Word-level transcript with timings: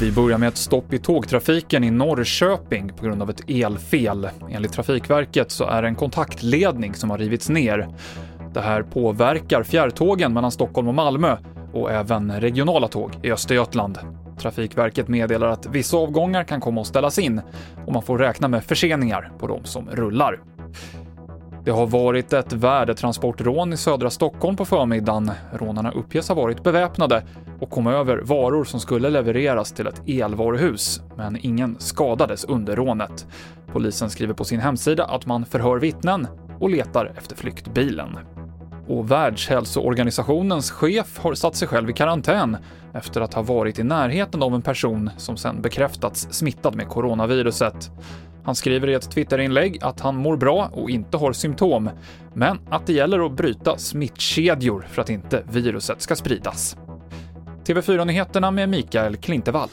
Vi 0.00 0.12
börjar 0.12 0.38
med 0.38 0.48
ett 0.48 0.56
stopp 0.56 0.92
i 0.92 0.98
tågtrafiken 0.98 1.84
i 1.84 1.90
Norrköping 1.90 2.92
på 2.96 3.04
grund 3.04 3.22
av 3.22 3.30
ett 3.30 3.50
elfel. 3.50 4.28
Enligt 4.50 4.72
Trafikverket 4.72 5.50
så 5.50 5.64
är 5.64 5.82
det 5.82 5.88
en 5.88 5.94
kontaktledning 5.94 6.94
som 6.94 7.10
har 7.10 7.18
rivits 7.18 7.48
ner. 7.48 7.88
Det 8.54 8.60
här 8.60 8.82
påverkar 8.82 9.62
fjärrtågen 9.62 10.32
mellan 10.32 10.50
Stockholm 10.50 10.88
och 10.88 10.94
Malmö 10.94 11.36
och 11.72 11.92
även 11.92 12.40
regionala 12.40 12.88
tåg 12.88 13.10
i 13.22 13.32
Östergötland. 13.32 13.98
Trafikverket 14.38 15.08
meddelar 15.08 15.46
att 15.46 15.66
vissa 15.66 15.96
avgångar 15.96 16.44
kan 16.44 16.60
komma 16.60 16.80
att 16.80 16.86
ställas 16.86 17.18
in 17.18 17.40
och 17.86 17.92
man 17.92 18.02
får 18.02 18.18
räkna 18.18 18.48
med 18.48 18.64
förseningar 18.64 19.32
på 19.38 19.46
de 19.46 19.64
som 19.64 19.90
rullar. 19.90 20.40
Det 21.64 21.70
har 21.70 21.86
varit 21.86 22.32
ett 22.32 22.52
värdetransportrån 22.52 23.72
i 23.72 23.76
södra 23.76 24.10
Stockholm 24.10 24.56
på 24.56 24.64
förmiddagen. 24.64 25.30
Rånarna 25.52 25.90
uppges 25.90 26.28
ha 26.28 26.34
varit 26.34 26.62
beväpnade 26.62 27.22
och 27.60 27.70
kom 27.70 27.86
över 27.86 28.18
varor 28.18 28.64
som 28.64 28.80
skulle 28.80 29.10
levereras 29.10 29.72
till 29.72 29.86
ett 29.86 30.02
elvaruhus, 30.08 31.02
men 31.16 31.38
ingen 31.40 31.76
skadades 31.78 32.44
under 32.44 32.76
rånet. 32.76 33.26
Polisen 33.72 34.10
skriver 34.10 34.34
på 34.34 34.44
sin 34.44 34.60
hemsida 34.60 35.04
att 35.04 35.26
man 35.26 35.44
förhör 35.44 35.76
vittnen 35.78 36.26
och 36.60 36.70
letar 36.70 37.12
efter 37.16 37.36
flyktbilen. 37.36 38.18
Och 38.88 39.10
Världshälsoorganisationens 39.10 40.70
chef 40.70 41.18
har 41.18 41.34
satt 41.34 41.56
sig 41.56 41.68
själv 41.68 41.90
i 41.90 41.92
karantän 41.92 42.56
efter 42.94 43.20
att 43.20 43.34
ha 43.34 43.42
varit 43.42 43.78
i 43.78 43.82
närheten 43.82 44.42
av 44.42 44.54
en 44.54 44.62
person 44.62 45.10
som 45.16 45.36
sen 45.36 45.62
bekräftats 45.62 46.28
smittad 46.30 46.74
med 46.74 46.88
coronaviruset. 46.88 47.90
Han 48.44 48.54
skriver 48.54 48.88
i 48.88 48.94
ett 48.94 49.10
Twitterinlägg 49.10 49.78
att 49.82 50.00
han 50.00 50.16
mår 50.16 50.36
bra 50.36 50.70
och 50.72 50.90
inte 50.90 51.16
har 51.16 51.32
symptom, 51.32 51.90
men 52.34 52.58
att 52.70 52.86
det 52.86 52.92
gäller 52.92 53.26
att 53.26 53.32
bryta 53.32 53.78
smittkedjor 53.78 54.86
för 54.90 55.02
att 55.02 55.10
inte 55.10 55.42
viruset 55.52 56.02
ska 56.02 56.16
spridas. 56.16 56.76
TV4-nyheterna 57.64 58.50
med 58.50 58.68
Mikael 58.68 59.16
Klintevall. 59.16 59.68